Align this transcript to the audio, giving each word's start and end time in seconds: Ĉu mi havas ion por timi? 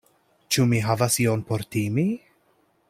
Ĉu 0.55 0.63
mi 0.71 0.79
havas 0.85 1.19
ion 1.25 1.45
por 1.51 1.67
timi? 1.77 2.09